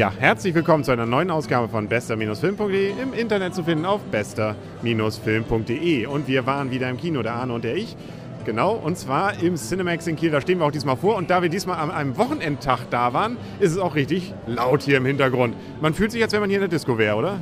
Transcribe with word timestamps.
Ja, 0.00 0.10
herzlich 0.18 0.54
willkommen 0.54 0.82
zu 0.82 0.92
einer 0.92 1.04
neuen 1.04 1.30
Ausgabe 1.30 1.68
von 1.68 1.86
bester-film.de 1.86 2.92
im 3.02 3.12
Internet 3.12 3.54
zu 3.54 3.62
finden 3.62 3.84
auf 3.84 4.00
bester-film.de. 4.04 6.06
Und 6.06 6.26
wir 6.26 6.46
waren 6.46 6.70
wieder 6.70 6.88
im 6.88 6.96
Kino, 6.96 7.20
der 7.20 7.34
Arne 7.34 7.52
und 7.52 7.64
der 7.64 7.76
ich. 7.76 7.98
Genau, 8.46 8.72
und 8.72 8.96
zwar 8.96 9.42
im 9.42 9.56
Cinemax 9.56 10.06
in 10.06 10.16
Kiel, 10.16 10.30
da 10.30 10.40
stehen 10.40 10.58
wir 10.58 10.64
auch 10.64 10.70
diesmal 10.70 10.96
vor. 10.96 11.16
Und 11.16 11.28
da 11.28 11.42
wir 11.42 11.50
diesmal 11.50 11.78
an 11.78 11.90
einem 11.90 12.16
Wochenendtag 12.16 12.88
da 12.88 13.12
waren, 13.12 13.36
ist 13.58 13.72
es 13.72 13.78
auch 13.78 13.94
richtig 13.94 14.32
laut 14.46 14.80
hier 14.80 14.96
im 14.96 15.04
Hintergrund. 15.04 15.54
Man 15.82 15.92
fühlt 15.92 16.12
sich, 16.12 16.22
als 16.22 16.32
wenn 16.32 16.40
man 16.40 16.48
hier 16.48 16.60
in 16.60 16.62
der 16.62 16.70
Disco 16.70 16.96
wäre, 16.96 17.16
oder? 17.16 17.36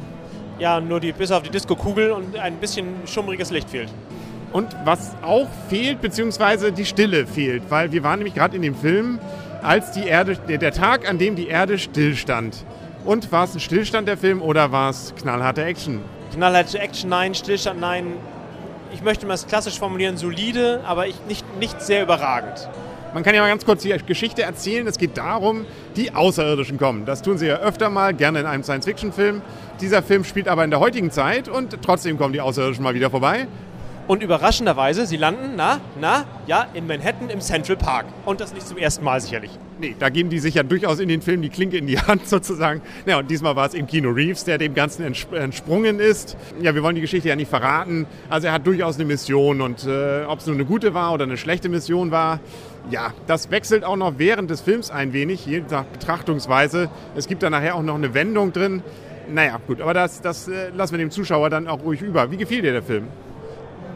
Ja, 0.58 0.80
nur 0.80 0.98
die, 0.98 1.12
bis 1.12 1.30
auf 1.30 1.44
die 1.44 1.50
Disco-Kugel 1.50 2.10
und 2.10 2.36
ein 2.36 2.56
bisschen 2.56 2.88
schummriges 3.06 3.52
Licht 3.52 3.70
fehlt. 3.70 3.92
Und 4.52 4.74
was 4.84 5.12
auch 5.22 5.46
fehlt, 5.68 6.00
beziehungsweise 6.00 6.72
die 6.72 6.86
Stille 6.86 7.24
fehlt, 7.24 7.62
weil 7.68 7.92
wir 7.92 8.02
waren 8.02 8.18
nämlich 8.18 8.34
gerade 8.34 8.56
in 8.56 8.62
dem 8.62 8.74
Film, 8.74 9.20
als 9.62 9.92
die 9.92 10.06
Erde, 10.06 10.36
der 10.36 10.72
Tag, 10.72 11.08
an 11.08 11.18
dem 11.18 11.36
die 11.36 11.48
Erde 11.48 11.78
stillstand. 11.78 12.64
Und 13.04 13.30
war 13.32 13.44
es 13.44 13.54
ein 13.54 13.60
Stillstand 13.60 14.08
der 14.08 14.16
Film 14.16 14.42
oder 14.42 14.72
war 14.72 14.90
es 14.90 15.14
knallharte 15.20 15.64
Action? 15.64 16.00
Knallharte 16.32 16.78
Action, 16.78 17.08
nein. 17.08 17.34
Stillstand, 17.34 17.80
nein. 17.80 18.14
Ich 18.92 19.02
möchte 19.02 19.26
mal 19.26 19.34
es 19.34 19.46
klassisch 19.46 19.78
formulieren, 19.78 20.16
solide, 20.16 20.82
aber 20.86 21.06
ich, 21.06 21.16
nicht, 21.28 21.44
nicht 21.58 21.80
sehr 21.80 22.02
überragend. 22.02 22.68
Man 23.14 23.22
kann 23.22 23.34
ja 23.34 23.40
mal 23.40 23.48
ganz 23.48 23.64
kurz 23.64 23.82
die 23.82 23.96
Geschichte 24.06 24.42
erzählen. 24.42 24.86
Es 24.86 24.98
geht 24.98 25.16
darum, 25.16 25.64
die 25.96 26.14
Außerirdischen 26.14 26.78
kommen. 26.78 27.06
Das 27.06 27.22
tun 27.22 27.38
sie 27.38 27.46
ja 27.46 27.56
öfter 27.56 27.88
mal, 27.88 28.12
gerne 28.12 28.40
in 28.40 28.46
einem 28.46 28.62
Science-Fiction-Film. 28.62 29.40
Dieser 29.80 30.02
Film 30.02 30.24
spielt 30.24 30.46
aber 30.48 30.64
in 30.64 30.70
der 30.70 30.80
heutigen 30.80 31.10
Zeit 31.10 31.48
und 31.48 31.78
trotzdem 31.82 32.18
kommen 32.18 32.34
die 32.34 32.40
Außerirdischen 32.40 32.84
mal 32.84 32.94
wieder 32.94 33.10
vorbei. 33.10 33.46
Und 34.08 34.22
überraschenderweise, 34.22 35.04
sie 35.04 35.18
landen, 35.18 35.52
na, 35.54 35.80
na, 36.00 36.24
ja, 36.46 36.66
in 36.72 36.86
Manhattan 36.86 37.28
im 37.28 37.42
Central 37.42 37.76
Park. 37.76 38.06
Und 38.24 38.40
das 38.40 38.54
nicht 38.54 38.66
zum 38.66 38.78
ersten 38.78 39.04
Mal 39.04 39.20
sicherlich. 39.20 39.50
Nee, 39.78 39.94
da 39.98 40.08
geben 40.08 40.30
die 40.30 40.38
sich 40.38 40.54
ja 40.54 40.62
durchaus 40.62 40.98
in 40.98 41.10
den 41.10 41.20
Film 41.20 41.42
die 41.42 41.50
Klinke 41.50 41.76
in 41.76 41.86
die 41.86 41.98
Hand 42.06 42.26
sozusagen. 42.26 42.80
Ja, 43.04 43.18
und 43.18 43.30
diesmal 43.30 43.54
war 43.54 43.66
es 43.66 43.74
eben 43.74 43.86
Kino 43.86 44.08
Reeves, 44.08 44.44
der 44.44 44.56
dem 44.56 44.72
Ganzen 44.72 45.04
entsprungen 45.04 46.00
ist. 46.00 46.38
Ja, 46.62 46.74
wir 46.74 46.82
wollen 46.82 46.94
die 46.94 47.02
Geschichte 47.02 47.28
ja 47.28 47.36
nicht 47.36 47.50
verraten. 47.50 48.06
Also 48.30 48.46
er 48.46 48.54
hat 48.54 48.66
durchaus 48.66 48.96
eine 48.96 49.04
Mission 49.04 49.60
und 49.60 49.84
äh, 49.86 50.24
ob 50.26 50.38
es 50.38 50.46
nur 50.46 50.54
eine 50.54 50.64
gute 50.64 50.94
war 50.94 51.12
oder 51.12 51.24
eine 51.24 51.36
schlechte 51.36 51.68
Mission 51.68 52.10
war, 52.10 52.40
ja, 52.90 53.12
das 53.26 53.50
wechselt 53.50 53.84
auch 53.84 53.96
noch 53.96 54.14
während 54.16 54.48
des 54.48 54.62
Films 54.62 54.90
ein 54.90 55.12
wenig, 55.12 55.44
je 55.44 55.62
nach 55.70 55.84
Betrachtungsweise. 55.84 56.88
Es 57.14 57.28
gibt 57.28 57.42
da 57.42 57.50
nachher 57.50 57.74
auch 57.74 57.82
noch 57.82 57.96
eine 57.96 58.14
Wendung 58.14 58.54
drin. 58.54 58.82
Naja, 59.30 59.60
gut, 59.66 59.82
aber 59.82 59.92
das, 59.92 60.22
das 60.22 60.48
äh, 60.48 60.70
lassen 60.70 60.92
wir 60.94 60.98
dem 60.98 61.10
Zuschauer 61.10 61.50
dann 61.50 61.68
auch 61.68 61.82
ruhig 61.82 62.00
über. 62.00 62.30
Wie 62.30 62.38
gefiel 62.38 62.62
dir 62.62 62.72
der 62.72 62.82
Film? 62.82 63.08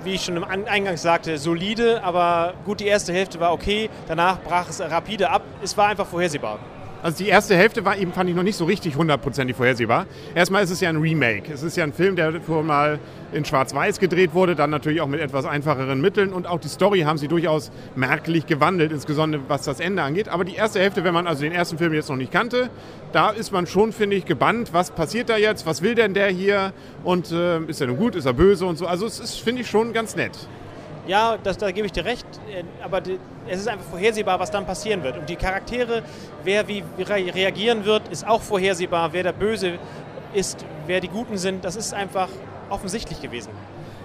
Wie 0.05 0.15
ich 0.15 0.25
schon 0.25 0.37
im 0.37 0.45
Eingang 0.45 0.97
sagte, 0.97 1.39
solide, 1.39 2.03
aber 2.03 2.55
gut, 2.65 2.81
die 2.81 2.87
erste 2.87 3.13
Hälfte 3.13 3.41
war 3.41 3.53
okay. 3.53 3.91
Danach 4.09 4.41
brach 4.41 4.69
es 4.69 4.81
rapide 4.81 5.31
ab. 5.31 5.43
Es 5.63 5.77
war 5.77 5.89
einfach 5.89 6.07
vorhersehbar. 6.07 6.59
Also 7.03 7.25
die 7.25 7.29
erste 7.29 7.57
Hälfte 7.57 7.85
war 7.85 7.99
eben, 7.99 8.13
fand 8.13 8.31
ich, 8.31 8.37
noch 8.37 8.45
nicht 8.45 8.57
so 8.57 8.65
richtig 8.65 8.95
hundertprozentig 8.95 9.57
vorhersehbar. 9.57 10.07
Erstmal 10.37 10.63
ist 10.63 10.71
es 10.71 10.81
ja 10.81 10.89
ein 10.89 10.99
Remake. 10.99 11.53
Es 11.53 11.65
ist 11.65 11.77
ja 11.77 11.83
ein 11.83 11.93
Film, 11.93 12.15
der 12.15 12.41
vorher 12.41 12.63
mal 12.63 13.01
in 13.33 13.45
Schwarz-Weiß 13.45 13.99
gedreht 13.99 14.35
wurde, 14.35 14.55
dann 14.55 14.71
natürlich 14.71 15.01
auch 15.01 15.09
mit 15.09 15.21
etwas 15.21 15.45
einfacheren 15.45 16.01
Mitteln 16.01 16.33
und 16.33 16.47
auch 16.47 16.61
die 16.61 16.69
Story 16.69 17.01
haben 17.01 17.19
sie 17.19 17.27
durchaus 17.27 17.73
merklich 17.97 18.47
gewandelt, 18.47 18.93
insbesondere 18.93 19.43
was 19.49 19.63
das 19.63 19.81
Ende 19.81 20.03
angeht. 20.03 20.29
Aber 20.29 20.45
die 20.45 20.55
erste 20.55 20.79
Hälfte, 20.79 21.03
wenn 21.03 21.15
man 21.15 21.27
also 21.27 21.43
den 21.43 21.53
ersten 21.53 21.77
Film 21.77 21.93
jetzt 21.93 22.09
noch 22.09 22.17
nicht 22.17 22.31
kannte, 22.31 22.71
da 23.11 23.31
ist 23.31 23.51
man 23.51 23.67
schon, 23.67 23.93
finde 23.93 24.15
ich, 24.15 24.25
gebannt, 24.25 24.73
was 24.73 24.93
passiert 24.93 25.29
da 25.29 25.37
jetzt, 25.37 25.67
was 25.67 25.83
will 25.83 25.97
denn 25.97 26.15
der 26.15 26.29
hier 26.29 26.73
und 27.03 27.33
äh, 27.33 27.59
ist 27.65 27.81
er 27.81 27.89
nun 27.89 27.97
gut, 27.97 28.15
ist 28.15 28.27
er 28.27 28.33
böse 28.33 28.65
und 28.65 28.77
so. 28.77 28.87
Also 28.87 29.07
es 29.07 29.19
ist, 29.19 29.41
finde 29.41 29.63
ich, 29.63 29.69
schon 29.69 29.93
ganz 29.93 30.15
nett. 30.15 30.39
Ja, 31.07 31.37
das, 31.43 31.59
da 31.59 31.71
gebe 31.73 31.87
ich 31.87 31.93
dir 31.93 32.05
recht, 32.05 32.27
äh, 32.49 32.63
aber 32.83 33.01
die, 33.01 33.19
es 33.49 33.61
ist 33.61 33.69
einfach 33.69 33.87
vorhersehbar, 33.87 34.39
was 34.39 34.51
dann 34.51 34.67
passieren 34.67 35.03
wird. 35.03 35.19
Und 35.19 35.29
die 35.29 35.37
Charaktere, 35.37 36.03
wer 36.45 36.69
wie 36.69 36.85
reagieren 36.99 37.85
wird, 37.85 38.09
ist 38.09 38.27
auch 38.27 38.41
vorhersehbar. 38.41 39.13
Wer 39.13 39.25
der 39.25 39.33
Böse 39.33 39.79
ist, 40.33 40.65
wer 40.87 41.01
die 41.01 41.09
Guten 41.09 41.39
sind, 41.39 41.65
das 41.65 41.75
ist 41.75 41.93
einfach 41.93 42.29
offensichtlich 42.71 43.21
gewesen. 43.21 43.51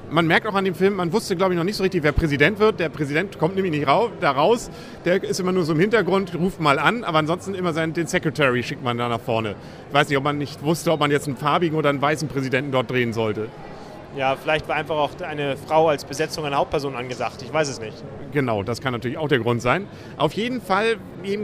Man 0.09 0.25
merkt 0.25 0.47
auch 0.47 0.55
an 0.55 0.63
dem 0.63 0.73
Film, 0.73 0.95
man 0.95 1.11
wusste, 1.11 1.35
glaube 1.35 1.53
ich, 1.53 1.57
noch 1.57 1.65
nicht 1.65 1.75
so 1.75 1.83
richtig, 1.83 2.01
wer 2.01 2.13
Präsident 2.13 2.59
wird. 2.59 2.79
Der 2.79 2.87
Präsident 2.87 3.37
kommt 3.37 3.55
nämlich 3.55 3.73
nicht 3.73 3.87
raus, 3.87 4.09
da 4.21 4.31
raus. 4.31 4.71
Der 5.03 5.21
ist 5.21 5.39
immer 5.41 5.51
nur 5.51 5.65
so 5.65 5.73
im 5.73 5.79
Hintergrund, 5.81 6.33
ruft 6.33 6.61
mal 6.61 6.79
an, 6.79 7.03
aber 7.03 7.19
ansonsten 7.19 7.53
immer 7.53 7.73
seinen, 7.73 7.91
den 7.93 8.07
Secretary 8.07 8.63
schickt 8.63 8.81
man 8.81 8.97
da 8.97 9.09
nach 9.09 9.19
vorne. 9.19 9.55
Ich 9.89 9.93
weiß 9.93 10.07
nicht, 10.07 10.17
ob 10.17 10.23
man 10.23 10.37
nicht 10.37 10.63
wusste, 10.63 10.93
ob 10.93 11.01
man 11.01 11.11
jetzt 11.11 11.27
einen 11.27 11.35
farbigen 11.35 11.77
oder 11.77 11.89
einen 11.89 12.01
weißen 12.01 12.29
Präsidenten 12.29 12.71
dort 12.71 12.89
drehen 12.89 13.11
sollte. 13.11 13.49
Ja, 14.15 14.35
vielleicht 14.35 14.67
war 14.67 14.75
einfach 14.75 14.95
auch 14.95 15.11
eine 15.21 15.57
Frau 15.57 15.89
als 15.89 16.05
Besetzung 16.05 16.45
einer 16.45 16.57
Hauptperson 16.57 16.95
angesagt. 16.95 17.41
Ich 17.41 17.53
weiß 17.53 17.67
es 17.67 17.79
nicht. 17.79 18.03
Genau, 18.31 18.63
das 18.63 18.81
kann 18.81 18.93
natürlich 18.93 19.17
auch 19.17 19.27
der 19.27 19.39
Grund 19.39 19.61
sein. 19.61 19.87
Auf 20.17 20.33
jeden 20.33 20.61
Fall 20.61 20.97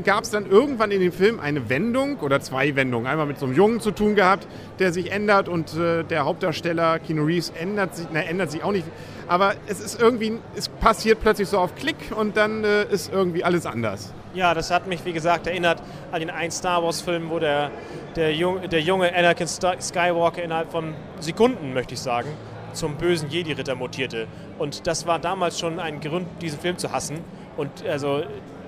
gab 0.03 0.24
es 0.24 0.31
dann 0.31 0.50
irgendwann 0.50 0.91
in 0.91 1.00
dem 1.00 1.12
Film 1.12 1.40
eine 1.40 1.69
Wendung 1.69 2.18
oder 2.19 2.40
zwei 2.41 2.75
Wendungen. 2.75 3.07
Einmal 3.07 3.25
mit 3.25 3.38
so 3.40 3.46
einem 3.46 3.56
Jungen 3.56 3.79
zu 3.79 3.91
tun 3.91 4.16
gehabt, 4.16 4.47
der 4.79 4.91
sich 4.91 5.12
ändert 5.12 5.50
und 5.50 5.75
äh, 5.75 6.03
der 6.03 6.25
Hauptdarsteller 6.25 7.00
Keanu 7.00 7.25
Reeves 7.25 7.51
ändert 7.51 7.96
sich, 7.96 8.07
na, 8.12 8.22
ändert 8.22 8.51
sich 8.51 8.63
auch 8.63 8.72
nicht. 8.72 8.85
Aber 9.28 9.56
es 9.67 9.79
ist 9.79 10.00
irgendwie, 10.00 10.39
es 10.56 10.69
passiert 10.69 11.22
plötzlich 11.22 11.47
so 11.47 11.59
auf 11.59 11.75
Klick 11.75 11.95
und 12.16 12.38
dann 12.38 12.63
äh, 12.63 12.84
ist 12.85 13.11
irgendwie 13.11 13.44
alles 13.44 13.66
anders. 13.66 14.13
Ja, 14.34 14.53
das 14.53 14.72
hat 14.72 14.88
mich, 14.88 15.06
wie 15.06 15.13
gesagt, 15.13 15.47
erinnert 15.47 15.81
an 16.11 16.19
den 16.19 16.29
einen 16.29 16.51
Star 16.51 16.84
Wars-Film, 16.84 17.29
wo 17.29 17.39
der, 17.39 17.72
der, 18.16 18.33
Jung, 18.33 18.67
der 18.69 18.81
junge 18.81 19.13
Anakin 19.16 19.47
Skywalker 19.47 20.41
innerhalb 20.44 20.72
von 20.72 20.95
Sekunden, 21.19 21.73
möchte 21.73 21.94
ich 21.94 22.00
sagen, 22.00 22.29
zum 22.73 22.95
bösen 22.95 23.29
Jedi-Ritter 23.29 23.75
mutierte. 23.75 24.28
Und 24.57 24.88
das 24.88 25.06
war 25.06 25.19
damals 25.19 25.59
schon 25.59 25.79
ein 25.79 26.00
Grund, 26.00 26.28
diesen 26.41 26.59
Film 26.59 26.78
zu 26.78 26.91
hassen. 26.91 27.19
Und 27.57 27.85
also 27.85 28.23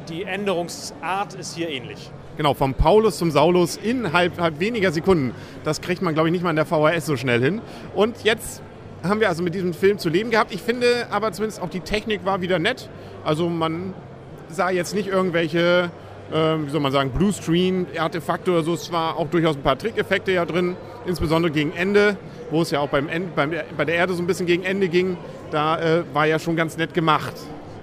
die 0.10 0.24
Änderungsart 0.24 1.34
ist 1.34 1.56
hier 1.56 1.70
ähnlich. 1.70 2.12
Genau, 2.38 2.54
vom 2.54 2.74
Paulus 2.74 3.18
zum 3.18 3.32
Saulus 3.32 3.78
innerhalb 3.78 4.40
halb 4.40 4.60
weniger 4.60 4.92
Sekunden. 4.92 5.34
Das 5.64 5.82
kriegt 5.82 6.02
man, 6.02 6.14
glaube 6.14 6.28
ich, 6.28 6.34
nicht 6.34 6.44
mal 6.44 6.50
in 6.50 6.58
der 6.58 6.66
VHS 6.66 7.06
so 7.06 7.16
schnell 7.16 7.42
hin. 7.42 7.62
Und 7.96 8.24
jetzt 8.24 8.62
haben 9.08 9.20
wir 9.20 9.30
also 9.30 9.44
mit 9.44 9.56
diesem 9.56 9.74
Film 9.74 9.98
zu 9.98 10.10
leben 10.10 10.32
gehabt. 10.32 10.54
Ich 10.54 10.62
finde 10.62 11.08
aber 11.12 11.32
zumindest 11.32 11.62
auch 11.62 11.70
die 11.70 11.82
Technik 11.82 12.26
war 12.26 12.42
wieder 12.42 12.60
nett. 12.60 12.90
Also 13.24 13.50
man 13.50 13.94
sah 14.50 14.70
jetzt 14.70 14.94
nicht 14.94 15.08
irgendwelche, 15.08 15.90
äh, 16.32 16.36
wie 16.36 16.70
soll 16.70 16.82
man 16.82 16.92
sagen, 16.92 17.12
Bluescreen-Artefakte 17.12 18.52
oder 18.52 18.64
so. 18.64 18.74
Es 18.74 18.92
war 18.92 19.18
auch 19.18 19.28
durchaus 19.30 19.56
ein 19.56 19.64
paar 19.64 19.78
Trickeffekte 19.78 20.32
ja 20.32 20.46
drin, 20.46 20.76
insbesondere 21.06 21.52
gegen 21.52 21.72
Ende 21.74 22.18
wo 22.52 22.62
es 22.62 22.72
ja 22.72 22.80
auch 22.80 22.90
beim 22.90 23.10
Ende, 23.10 23.30
beim, 23.36 23.54
bei 23.76 23.86
der 23.86 23.96
Erde 23.96 24.14
so 24.14 24.22
ein 24.22 24.28
bisschen 24.28 24.46
gegen 24.46 24.64
Ende 24.64 24.88
ging, 24.88 25.18
da 25.52 25.80
äh, 25.80 26.04
war 26.14 26.26
ja 26.26 26.40
schon 26.40 26.56
ganz 26.56 26.78
nett 26.78 26.94
gemacht. 26.94 27.34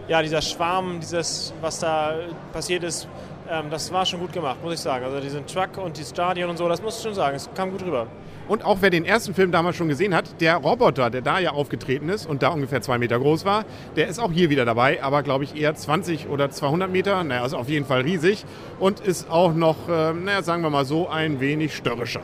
Ja, 0.08 0.22
dieser 0.22 0.42
Schwarm, 0.42 1.00
dieses, 1.00 1.52
was 1.60 1.78
da 1.78 2.14
passiert 2.52 2.82
ist, 2.84 3.08
ähm, 3.48 3.70
das 3.70 3.92
war 3.92 4.04
schon 4.04 4.20
gut 4.20 4.32
gemacht, 4.32 4.58
muss 4.62 4.74
ich 4.74 4.80
sagen. 4.80 5.04
Also 5.04 5.20
diesen 5.20 5.46
Truck 5.46 5.78
und 5.78 5.96
die 5.96 6.04
Stadion 6.04 6.50
und 6.50 6.56
so, 6.56 6.68
das 6.68 6.82
muss 6.82 6.96
ich 6.96 7.02
schon 7.02 7.14
sagen, 7.14 7.36
es 7.36 7.48
kam 7.54 7.70
gut 7.70 7.82
rüber. 7.84 8.06
Und 8.48 8.64
auch 8.64 8.78
wer 8.80 8.90
den 8.90 9.04
ersten 9.04 9.34
Film 9.34 9.52
damals 9.52 9.76
schon 9.76 9.88
gesehen 9.88 10.14
hat, 10.14 10.40
der 10.40 10.56
Roboter, 10.56 11.10
der 11.10 11.22
da 11.22 11.38
ja 11.38 11.52
aufgetreten 11.52 12.08
ist 12.08 12.26
und 12.26 12.42
da 12.42 12.48
ungefähr 12.48 12.82
zwei 12.82 12.98
Meter 12.98 13.18
groß 13.18 13.44
war, 13.44 13.64
der 13.96 14.08
ist 14.08 14.18
auch 14.18 14.32
hier 14.32 14.50
wieder 14.50 14.64
dabei, 14.64 15.02
aber 15.02 15.22
glaube 15.22 15.44
ich 15.44 15.56
eher 15.56 15.74
20 15.74 16.28
oder 16.28 16.50
200 16.50 16.90
Meter, 16.90 17.22
naja, 17.24 17.42
also 17.42 17.56
auf 17.56 17.68
jeden 17.68 17.86
Fall 17.86 18.02
riesig 18.02 18.44
und 18.78 19.00
ist 19.00 19.30
auch 19.30 19.54
noch, 19.54 19.88
äh, 19.88 20.12
naja, 20.12 20.42
sagen 20.42 20.62
wir 20.62 20.70
mal 20.70 20.84
so, 20.84 21.08
ein 21.08 21.40
wenig 21.40 21.74
störrischer 21.74 22.22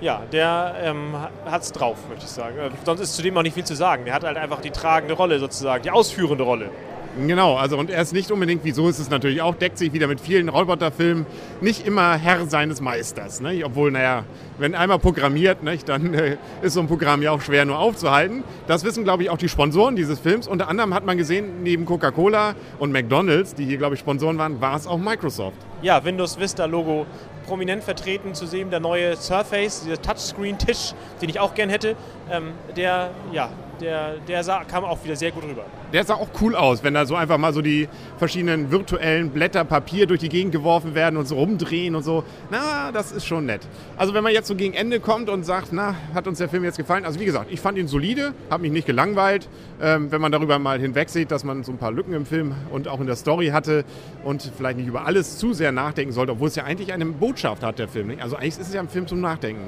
ja, 0.00 0.22
der 0.30 0.74
ähm, 0.82 1.14
es 1.50 1.72
drauf, 1.72 1.96
möchte 2.08 2.24
ich 2.24 2.30
sagen. 2.30 2.58
Äh, 2.58 2.70
sonst 2.84 3.00
ist 3.00 3.16
zudem 3.16 3.36
auch 3.38 3.42
nicht 3.42 3.54
viel 3.54 3.64
zu 3.64 3.74
sagen. 3.74 4.04
Der 4.04 4.14
hat 4.14 4.24
halt 4.24 4.36
einfach 4.36 4.60
die 4.60 4.70
tragende 4.70 5.14
Rolle 5.14 5.38
sozusagen, 5.38 5.82
die 5.82 5.90
ausführende 5.90 6.44
Rolle. 6.44 6.70
Genau, 7.18 7.56
also 7.56 7.78
und 7.78 7.88
er 7.88 8.02
ist 8.02 8.12
nicht 8.12 8.30
unbedingt, 8.30 8.62
wieso 8.64 8.88
ist 8.88 8.98
es 8.98 9.08
natürlich 9.08 9.40
auch, 9.40 9.54
deckt 9.54 9.78
sich 9.78 9.94
wieder 9.94 10.06
mit 10.06 10.20
vielen 10.20 10.50
Roboterfilmen, 10.50 11.24
nicht 11.62 11.86
immer 11.86 12.14
Herr 12.16 12.44
seines 12.46 12.82
Meisters. 12.82 13.40
Ne? 13.40 13.62
Obwohl, 13.64 13.90
naja, 13.90 14.24
wenn 14.58 14.74
einmal 14.74 14.98
programmiert, 14.98 15.62
ne, 15.62 15.78
dann 15.86 16.12
äh, 16.12 16.36
ist 16.60 16.74
so 16.74 16.80
ein 16.80 16.88
Programm 16.88 17.22
ja 17.22 17.30
auch 17.30 17.40
schwer 17.40 17.64
nur 17.64 17.78
aufzuhalten. 17.78 18.44
Das 18.66 18.84
wissen, 18.84 19.04
glaube 19.04 19.22
ich, 19.22 19.30
auch 19.30 19.38
die 19.38 19.48
Sponsoren 19.48 19.96
dieses 19.96 20.18
Films. 20.18 20.46
Unter 20.46 20.68
anderem 20.68 20.92
hat 20.92 21.06
man 21.06 21.16
gesehen, 21.16 21.62
neben 21.62 21.86
Coca-Cola 21.86 22.54
und 22.78 22.92
McDonalds, 22.92 23.54
die 23.54 23.64
hier, 23.64 23.78
glaube 23.78 23.94
ich, 23.94 24.00
Sponsoren 24.00 24.36
waren, 24.36 24.60
war 24.60 24.76
es 24.76 24.86
auch 24.86 24.98
Microsoft. 24.98 25.56
Ja, 25.80 26.04
Windows 26.04 26.38
Vista 26.38 26.66
Logo 26.66 27.06
prominent 27.46 27.82
vertreten 27.82 28.34
zu 28.34 28.46
sehen, 28.46 28.70
der 28.70 28.80
neue 28.80 29.16
Surface, 29.16 29.84
dieser 29.84 30.02
Touchscreen-Tisch, 30.02 30.92
den 31.22 31.30
ich 31.30 31.40
auch 31.40 31.54
gern 31.54 31.70
hätte, 31.70 31.96
ähm, 32.30 32.52
der, 32.76 33.10
ja, 33.32 33.48
der, 33.80 34.16
der 34.26 34.44
sah, 34.44 34.64
kam 34.64 34.84
auch 34.84 35.02
wieder 35.04 35.16
sehr 35.16 35.30
gut 35.30 35.44
rüber. 35.44 35.64
Der 35.92 36.04
sah 36.04 36.14
auch 36.14 36.28
cool 36.40 36.54
aus, 36.54 36.82
wenn 36.82 36.94
da 36.94 37.06
so 37.06 37.14
einfach 37.14 37.38
mal 37.38 37.52
so 37.52 37.62
die 37.62 37.88
verschiedenen 38.18 38.70
virtuellen 38.70 39.30
Blätter 39.30 39.64
Papier 39.64 40.06
durch 40.06 40.20
die 40.20 40.28
Gegend 40.28 40.52
geworfen 40.52 40.94
werden 40.94 41.16
und 41.16 41.26
so 41.26 41.36
rumdrehen 41.36 41.94
und 41.94 42.02
so. 42.02 42.24
Na, 42.50 42.90
das 42.92 43.12
ist 43.12 43.26
schon 43.26 43.46
nett. 43.46 43.62
Also 43.96 44.14
wenn 44.14 44.22
man 44.22 44.32
jetzt 44.32 44.48
so 44.48 44.54
gegen 44.54 44.74
Ende 44.74 45.00
kommt 45.00 45.28
und 45.28 45.44
sagt, 45.44 45.68
na, 45.72 45.94
hat 46.14 46.26
uns 46.26 46.38
der 46.38 46.48
Film 46.48 46.64
jetzt 46.64 46.78
gefallen? 46.78 47.04
Also 47.04 47.20
wie 47.20 47.24
gesagt, 47.24 47.50
ich 47.50 47.60
fand 47.60 47.78
ihn 47.78 47.88
solide, 47.88 48.34
habe 48.50 48.62
mich 48.62 48.72
nicht 48.72 48.86
gelangweilt. 48.86 49.48
Ähm, 49.80 50.10
wenn 50.10 50.20
man 50.20 50.32
darüber 50.32 50.58
mal 50.58 50.80
hinweg 50.80 51.10
sieht, 51.10 51.30
dass 51.30 51.44
man 51.44 51.62
so 51.62 51.72
ein 51.72 51.78
paar 51.78 51.92
Lücken 51.92 52.14
im 52.14 52.26
Film 52.26 52.54
und 52.70 52.88
auch 52.88 53.00
in 53.00 53.06
der 53.06 53.16
Story 53.16 53.48
hatte 53.48 53.84
und 54.24 54.50
vielleicht 54.56 54.78
nicht 54.78 54.86
über 54.86 55.06
alles 55.06 55.38
zu 55.38 55.52
sehr 55.52 55.72
nachdenken 55.72 56.12
sollte, 56.12 56.32
obwohl 56.32 56.48
es 56.48 56.56
ja 56.56 56.64
eigentlich 56.64 56.92
eine 56.92 57.04
Botschaft 57.06 57.62
hat, 57.62 57.78
der 57.78 57.88
Film. 57.88 58.08
Nicht? 58.08 58.22
Also 58.22 58.36
eigentlich 58.36 58.58
ist 58.58 58.68
es 58.68 58.74
ja 58.74 58.80
ein 58.80 58.88
Film 58.88 59.06
zum 59.06 59.20
Nachdenken. 59.20 59.62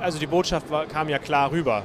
Also 0.00 0.18
die 0.18 0.26
Botschaft 0.26 0.70
war, 0.70 0.86
kam 0.86 1.08
ja 1.08 1.18
klar 1.18 1.50
rüber. 1.52 1.82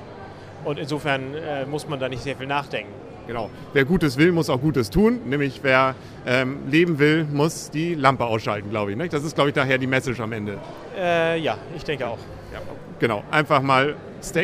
Und 0.64 0.80
insofern 0.80 1.34
äh, 1.36 1.66
muss 1.66 1.88
man 1.88 2.00
da 2.00 2.10
nicht 2.10 2.24
sehr 2.24 2.36
viel 2.36 2.48
nachdenken. 2.48 2.92
Genau. 3.28 3.50
Wer 3.74 3.86
Gutes 3.86 4.18
will, 4.18 4.32
muss 4.32 4.50
auch 4.50 4.62
Gutes 4.62 4.90
tun. 4.90 5.20
Nämlich 5.26 5.60
wer 5.64 5.96
ähm, 6.26 6.60
leben 6.70 7.00
will, 7.00 7.26
muss 7.26 7.70
die 7.72 7.96
Lampe 7.96 8.26
ausschalten, 8.26 8.70
glaube 8.70 8.92
ich. 8.92 8.98
Ne? 8.98 9.10
Das 9.10 9.24
ist, 9.24 9.36
glaube 9.36 9.50
ich, 9.50 9.56
daher 9.56 9.78
die 9.78 9.88
Message 9.88 10.20
am 10.20 10.32
Ende. 10.32 10.58
Äh, 10.98 11.40
ja, 11.40 11.58
ich 11.76 11.84
denke 11.84 12.08
auch. 12.08 12.20
Ja, 12.54 12.60
genau. 13.00 13.24
Einfach 13.32 13.62
mal 13.62 13.96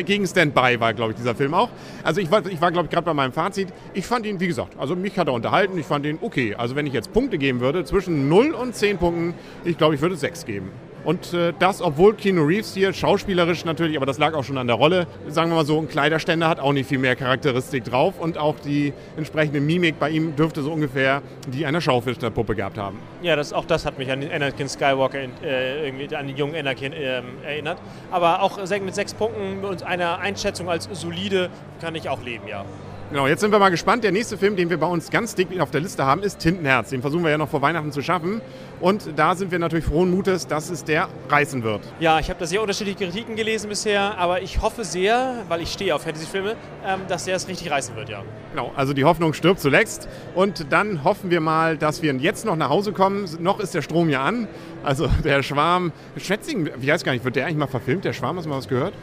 gegen 0.04 0.26
Standby 0.26 0.78
war, 0.78 0.94
glaube 0.94 1.12
ich, 1.12 1.16
dieser 1.16 1.34
Film 1.34 1.54
auch. 1.54 1.68
Also 2.04 2.20
ich 2.20 2.30
war, 2.30 2.44
ich 2.46 2.60
war 2.60 2.70
glaube 2.70 2.86
ich, 2.86 2.90
gerade 2.90 3.04
bei 3.04 3.14
meinem 3.14 3.32
Fazit. 3.32 3.68
Ich 3.94 4.06
fand 4.06 4.26
ihn, 4.26 4.38
wie 4.38 4.46
gesagt, 4.46 4.78
also 4.78 4.94
mich 4.94 5.18
hat 5.18 5.28
er 5.28 5.32
unterhalten. 5.32 5.78
Ich 5.78 5.86
fand 5.86 6.06
ihn 6.06 6.18
okay. 6.20 6.54
Also 6.54 6.76
wenn 6.76 6.86
ich 6.86 6.92
jetzt 6.92 7.12
Punkte 7.12 7.38
geben 7.38 7.60
würde, 7.60 7.84
zwischen 7.84 8.28
0 8.28 8.52
und 8.52 8.74
10 8.74 8.98
Punkten, 8.98 9.34
ich 9.64 9.78
glaube, 9.78 9.94
ich 9.94 10.00
würde 10.00 10.16
6 10.16 10.44
geben. 10.44 10.70
Und 11.04 11.34
äh, 11.34 11.52
das, 11.58 11.82
obwohl 11.82 12.14
Keanu 12.14 12.44
Reeves 12.44 12.74
hier 12.74 12.92
schauspielerisch 12.92 13.64
natürlich, 13.64 13.96
aber 13.96 14.06
das 14.06 14.18
lag 14.18 14.34
auch 14.34 14.44
schon 14.44 14.58
an 14.58 14.66
der 14.66 14.76
Rolle, 14.76 15.06
sagen 15.28 15.50
wir 15.50 15.56
mal 15.56 15.64
so, 15.64 15.78
ein 15.78 15.88
Kleiderständer 15.88 16.48
hat 16.48 16.60
auch 16.60 16.72
nicht 16.72 16.88
viel 16.88 16.98
mehr 16.98 17.16
Charakteristik 17.16 17.84
drauf 17.84 18.14
und 18.20 18.38
auch 18.38 18.58
die 18.60 18.92
entsprechende 19.16 19.60
Mimik 19.60 19.98
bei 19.98 20.10
ihm 20.10 20.36
dürfte 20.36 20.62
so 20.62 20.72
ungefähr 20.72 21.22
die 21.48 21.66
einer 21.66 21.80
Schaufensterpuppe 21.80 22.54
gehabt 22.54 22.78
haben. 22.78 22.98
Ja, 23.22 23.36
das, 23.36 23.52
auch 23.52 23.64
das 23.64 23.84
hat 23.84 23.98
mich 23.98 24.10
an 24.10 24.22
Anakin 24.22 24.68
Skywalker, 24.68 25.18
äh, 25.42 25.86
irgendwie 25.86 26.14
an 26.14 26.26
den 26.26 26.36
jungen 26.36 26.54
Anakin 26.54 26.92
äh, 26.92 27.22
erinnert. 27.44 27.78
Aber 28.10 28.42
auch 28.42 28.58
mit 28.58 28.94
sechs 28.94 29.14
Punkten 29.14 29.64
und 29.64 29.82
einer 29.82 30.18
Einschätzung 30.18 30.68
als 30.68 30.88
solide 30.92 31.50
kann 31.80 31.94
ich 31.94 32.08
auch 32.08 32.22
leben, 32.22 32.46
ja. 32.48 32.64
Genau, 33.12 33.26
jetzt 33.26 33.42
sind 33.42 33.52
wir 33.52 33.58
mal 33.58 33.68
gespannt. 33.68 34.04
Der 34.04 34.10
nächste 34.10 34.38
Film, 34.38 34.56
den 34.56 34.70
wir 34.70 34.78
bei 34.78 34.86
uns 34.86 35.10
ganz 35.10 35.34
dick 35.34 35.60
auf 35.60 35.70
der 35.70 35.82
Liste 35.82 36.06
haben, 36.06 36.22
ist 36.22 36.38
Tintenherz. 36.38 36.88
Den 36.88 37.02
versuchen 37.02 37.22
wir 37.22 37.30
ja 37.30 37.36
noch 37.36 37.50
vor 37.50 37.60
Weihnachten 37.60 37.92
zu 37.92 38.00
schaffen. 38.00 38.40
Und 38.80 39.06
da 39.16 39.34
sind 39.34 39.50
wir 39.50 39.58
natürlich 39.58 39.84
frohen 39.84 40.10
Mutes, 40.10 40.46
dass 40.46 40.70
es 40.70 40.82
der 40.82 41.10
reißen 41.28 41.62
wird. 41.62 41.82
Ja, 42.00 42.18
ich 42.20 42.30
habe 42.30 42.40
da 42.40 42.46
sehr 42.46 42.62
unterschiedliche 42.62 43.04
Kritiken 43.04 43.36
gelesen 43.36 43.68
bisher, 43.68 44.16
aber 44.16 44.40
ich 44.40 44.62
hoffe 44.62 44.84
sehr, 44.84 45.44
weil 45.48 45.60
ich 45.60 45.70
stehe 45.70 45.94
auf 45.94 46.04
Fantasy-Filme, 46.04 46.56
ähm, 46.86 47.00
dass 47.06 47.26
der 47.26 47.36
es 47.36 47.46
richtig 47.48 47.70
reißen 47.70 47.94
wird, 47.96 48.08
ja. 48.08 48.22
Genau, 48.52 48.72
also 48.76 48.94
die 48.94 49.04
Hoffnung 49.04 49.34
stirbt 49.34 49.60
zuletzt. 49.60 50.08
Und 50.34 50.72
dann 50.72 51.04
hoffen 51.04 51.28
wir 51.28 51.42
mal, 51.42 51.76
dass 51.76 52.00
wir 52.00 52.14
jetzt 52.14 52.46
noch 52.46 52.56
nach 52.56 52.70
Hause 52.70 52.92
kommen. 52.92 53.28
Noch 53.40 53.60
ist 53.60 53.74
der 53.74 53.82
Strom 53.82 54.08
ja 54.08 54.22
an. 54.24 54.48
Also 54.84 55.06
der 55.22 55.42
Schwarm, 55.42 55.92
Schätzing, 56.16 56.70
ich 56.80 56.88
weiß 56.88 57.04
gar 57.04 57.12
nicht, 57.12 57.26
wird 57.26 57.36
der 57.36 57.44
eigentlich 57.44 57.58
mal 57.58 57.66
verfilmt? 57.66 58.06
Der 58.06 58.14
Schwarm, 58.14 58.38
hast 58.38 58.46
du 58.46 58.48
mal 58.48 58.56
was 58.56 58.68
gehört? 58.68 58.94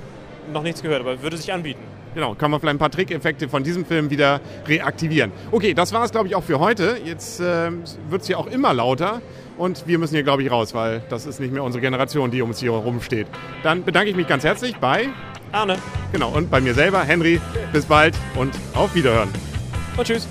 Noch 0.51 0.63
nichts 0.63 0.81
gehört, 0.81 1.01
aber 1.01 1.21
würde 1.21 1.37
sich 1.37 1.53
anbieten. 1.53 1.83
Genau, 2.15 2.33
kann 2.35 2.51
man 2.51 2.59
vielleicht 2.59 2.75
ein 2.75 2.79
paar 2.79 2.91
Trickeffekte 2.91 3.49
von 3.49 3.63
diesem 3.63 3.85
Film 3.85 4.09
wieder 4.09 4.41
reaktivieren. 4.67 5.31
Okay, 5.51 5.73
das 5.73 5.93
war 5.93 6.03
es, 6.03 6.11
glaube 6.11 6.27
ich, 6.27 6.35
auch 6.35 6.43
für 6.43 6.59
heute. 6.59 6.97
Jetzt 7.03 7.39
äh, 7.39 7.71
wird 8.09 8.21
es 8.21 8.27
hier 8.27 8.39
auch 8.39 8.47
immer 8.47 8.73
lauter 8.73 9.21
und 9.57 9.85
wir 9.87 9.99
müssen 9.99 10.15
hier, 10.15 10.23
glaube 10.23 10.43
ich, 10.43 10.51
raus, 10.51 10.73
weil 10.73 11.01
das 11.09 11.25
ist 11.25 11.39
nicht 11.39 11.53
mehr 11.53 11.63
unsere 11.63 11.81
Generation, 11.81 12.31
die 12.31 12.41
uns 12.41 12.59
hier 12.59 12.71
rumsteht. 12.71 13.27
Dann 13.63 13.83
bedanke 13.83 14.09
ich 14.09 14.15
mich 14.15 14.27
ganz 14.27 14.43
herzlich 14.43 14.77
bei 14.77 15.09
Arne. 15.51 15.77
Genau, 16.11 16.29
und 16.29 16.49
bei 16.49 16.61
mir 16.61 16.73
selber, 16.73 17.03
Henry. 17.03 17.39
Bis 17.71 17.85
bald 17.85 18.15
und 18.35 18.53
auf 18.73 18.95
Wiederhören. 18.95 19.29
Und 19.97 20.07
tschüss. 20.07 20.27